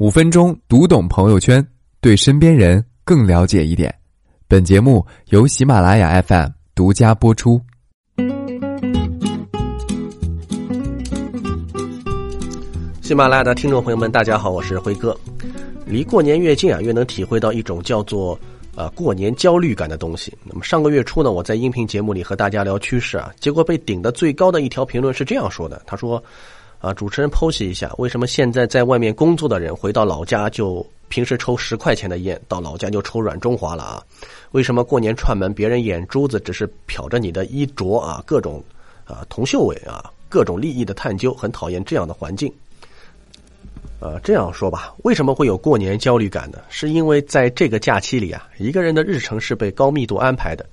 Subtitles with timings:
[0.00, 1.62] 五分钟读懂朋友圈，
[2.00, 3.94] 对身边人更了解一点。
[4.48, 7.60] 本节目由喜马拉雅 FM 独家播出。
[13.02, 15.14] 喜马拉雅的听众朋友们，大家好，我是辉哥。
[15.84, 18.40] 离过年越近啊，越能体会到一种叫做
[18.76, 20.32] 呃过年焦虑感的东西。
[20.44, 26.24] 那么上个月初呢，我在音频节目里和大家聊趋势啊，结果被顶的最高的一条评论是这样说的：他说。
[26.80, 34.02] 啊，主持人剖析一下，为什么现在在外面工作的人回到老家就平时抽十块钱的烟，到老家就抽软中华了啊？
[34.52, 38.22] 为什么过年串门，别人眼珠子只是瞟着你的衣着啊？
[38.26, 38.64] 各种
[39.04, 42.50] 啊铜臭味啊，各种利益的探究，很讨厌这样的环境。
[44.00, 46.58] 呃，这样说吧，为什么会有过年焦虑感呢？
[46.70, 50.64] 是因为在这个假期里啊，一个人的日程是被高密度安排的。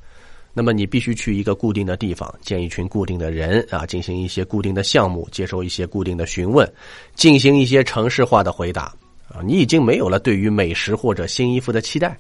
[0.58, 6.68] 那么你必须去一个固定的地方，见一群固定的人啊，进行一些固定的项目，接受一些固定的询问，
[7.14, 8.92] 进行一些城市化的回答
[9.30, 9.38] 啊。
[9.46, 12.18] 你已经没有了对于美食或者新衣服的期待，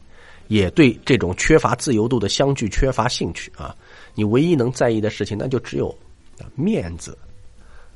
[0.49, 3.75] 也对这种缺乏自由度的相聚缺乏兴趣啊。
[4.13, 5.91] 你唯一能在意的事情，那就只有
[6.53, 7.17] 面子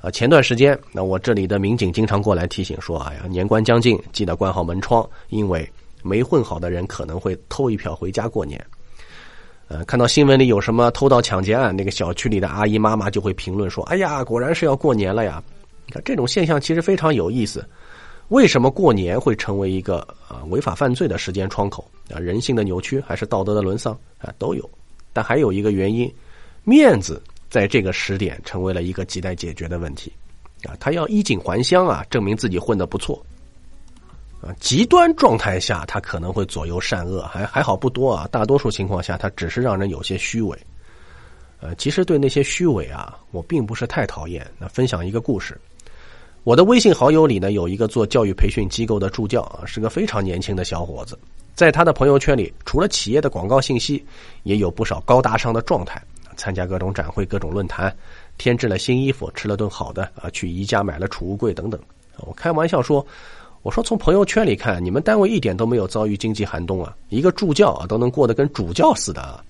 [0.02, 0.10] 啊。
[0.10, 8.60] 前段时间，那我这里的民警经常过来提醒说：“哎呀，年关将近，记得关好门窗，因为没混好的人可能会偷一票回家过年。”
[9.72, 15.42] 呃，看到新闻里有什么偷盗抢劫案，那个小区里的阿姨妈妈就会评论说：“哎呀，果然是要过年了呀！”
[15.88, 17.66] 你看这种现象其实非常有意思。
[18.28, 22.20] 为什么过年会成为一个啊违法犯罪的时间窗口啊？
[22.20, 24.70] 人性的扭曲还是道德的沦丧啊都有。
[25.14, 26.14] 但还有一个原因，
[26.66, 30.12] 面子在这个时点成为了一个亟待解决的问题
[30.66, 30.76] 啊！
[30.82, 33.26] 他要衣锦还乡啊，证明自己混得不错。
[34.42, 38.28] 啊，极端状态下，他可能会左右善恶，还还好不多啊。
[38.32, 40.58] 大多数情况下，他只是让人有些虚伪。
[41.60, 44.44] 呃，其实对那些虚伪啊，我并不是太讨厌。
[44.58, 45.62] 那分享一个故事，
[46.44, 51.16] 我的微信好友里呢，有一个做教育培训机构的助教啊，是个非常年轻的小伙子。
[51.54, 54.04] 在他的朋友圈里，除了企业的广告信息，
[54.42, 56.02] 也有不少高大上的状态，
[56.36, 57.96] 参加各种展会、各种论坛，
[58.40, 61.80] 添置了新衣服，吃了顿好的啊，去宜家买了储物柜等等。
[62.22, 63.06] 我开玩笑说。
[63.64, 66.96] 我说，从朋友圈里看，你们单位一点都没有遭遇经济寒冬啊！
[67.10, 69.44] 一个助教啊，都能过得跟主教似的啊！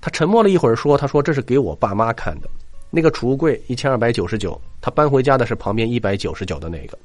[0.00, 2.48] 他沉默了一会儿，说：“他说这是给我爸妈看的，
[2.90, 6.96] 那个储物柜一千二百九十九，他搬回家的是旁边一百九十九的那个。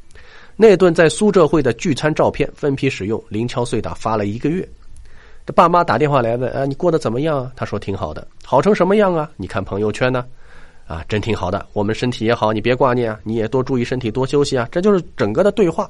[0.55, 4.67] 那顿在苏浙会的聚餐照片分批使用，零敲碎打发了一个月。
[5.47, 7.51] 这爸妈打电话来问：啊，你过得怎么样啊？
[7.55, 9.27] 他说挺好的，好成什么样啊？
[9.35, 10.23] 你看朋友圈呢？”
[10.85, 15.89] 啊，真挺好的，我们身体也好，你别挂念啊，你也多注意身体，多休息啊，这就是整个的对话。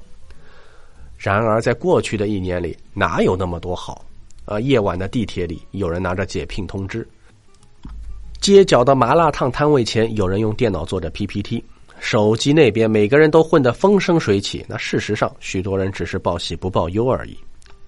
[1.23, 4.03] 然而，在过去的一年里，哪有那么多好？
[4.43, 6.99] 啊，夜晚的地铁里，有人拿着解聘通知；
[8.41, 11.63] 街角的麻辣烫摊位前，有人用电脑做着 PPT；
[11.97, 14.65] 手机那边，每个人都混得风生水起。
[14.67, 17.37] 那事实上，许多人只是报喜不报忧而已。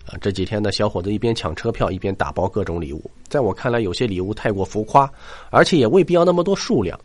[0.07, 3.11] 啊，这几天呢，小伙子一边抢车票，一边打包各种礼物。
[3.27, 5.11] 在我看来，有些礼物太过浮夸，
[5.49, 6.97] 而且也未必要那么多数量。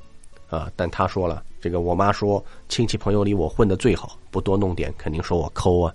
[0.48, 5.92] 啊，但他说了，这个我妈说，亲戚朋友里我混的最好，不多弄点，肯定说我抠啊。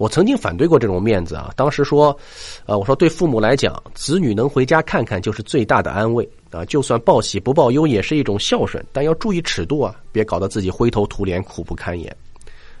[0.00, 2.16] 我曾经反对过这种面子啊，当时说，
[2.64, 12.16] 呃，我说对父母来讲，子女能回家看看就是最大的安慰啊，就算报喜不报忧也是一种孝顺，但要注意尺度啊，别搞得自己灰头土脸、苦不堪言。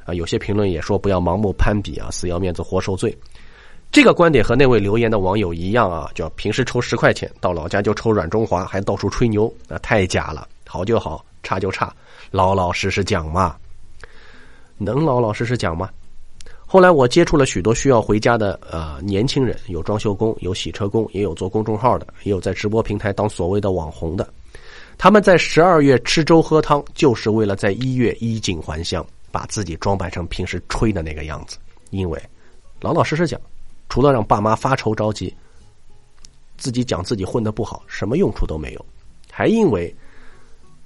[0.06, 3.14] 啊，有些评论也说不要盲目攀比啊，死要面子活受罪。
[3.92, 10.48] 这个观点和那位留言的网友一样啊，叫平时抽十块钱，到老家就抽软中华，还到处吹牛，啊，太假了。
[10.66, 11.94] 好就好，差就差，
[12.30, 13.56] 老老实实讲嘛。
[14.78, 15.90] 能老老实实讲吗？
[16.72, 24.32] 后来我接触了许多需要回家的呃年轻人，有装修工，有洗车工，也有做公众号的，也有在直播平台当所谓的网红的。
[24.96, 29.04] 他们在十二月吃粥喝汤，就是为了在一月衣锦还乡。
[29.32, 31.56] 把自己装扮成平时吹的那个样子，
[31.90, 32.20] 因为
[32.80, 33.40] 老老实实讲，
[33.88, 35.32] 除了让爸妈发愁着急，
[36.56, 38.86] 自己讲自己混的不好，什么用处都没有。
[39.30, 39.92] 还因为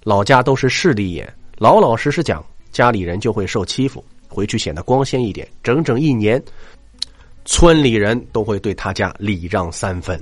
[0.03, 5.48] 老家都是势利眼，老老实实讲，家里人就会受欺负，回去显得光鲜一点。
[5.63, 6.42] 整整一年，
[7.45, 10.21] 村里人都会对他家礼让三分，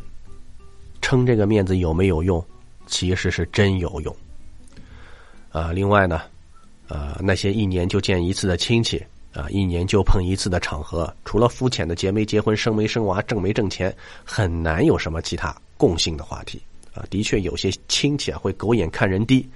[1.01, 2.45] 撑这个面子有没有用？
[2.87, 4.15] 其实是真有用。
[5.51, 6.21] 啊，另外呢。
[6.89, 13.95] 呃，那些一年就见一次的亲戚啊，一年就碰一次的场合，除了肤浅的结没结婚、生没生娃、挣没挣钱，
[14.25, 16.61] 很难有什么其他共性的话题
[16.93, 17.03] 啊。
[17.09, 19.49] 的确，有些亲戚啊会狗眼看人低，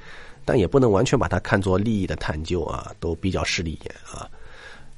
[0.46, 4.26] 但也不能完全把它看作利益的探究啊，都比较势利眼啊。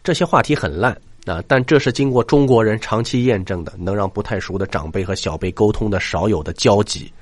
[0.09, 7.13] 这些话题很烂啊，但这是经过中国人长期验证的，能让不太熟的长辈和小辈沟通的少有的交集。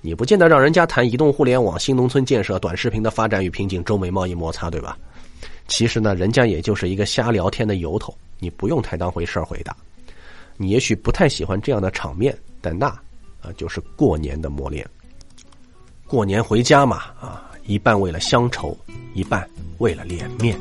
[0.00, 4.96] 你不见得让人家谈移动互联网、新农村建设、短视频的发展与瓶颈、中美贸易摩擦，对吧？
[5.68, 9.76] 其实呢，人家也就是一个瞎聊天的由头，你不用太当回事儿回答。
[10.56, 12.86] 你也许不太喜欢这样的场面，但那
[13.42, 14.88] 啊就是过年的磨练。
[16.06, 18.74] 过年回家嘛，啊，一半为了乡愁，
[19.12, 19.46] 一半
[19.76, 20.58] 为了脸面。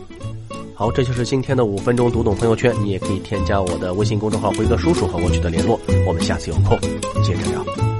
[0.80, 2.74] 好，这就是今天的五分钟读懂朋友圈。
[2.82, 5.78] 你也可以添加我的微信公众号“辉哥叔叔”和我取得联络。
[6.08, 6.80] 我们下次有空
[7.22, 7.99] 接着聊。